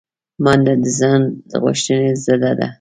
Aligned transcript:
منډه 0.43 0.73
د 0.83 0.85
ځان 0.99 1.21
غوښتنې 1.63 2.09
ضد 2.25 2.43
ده 2.59 2.67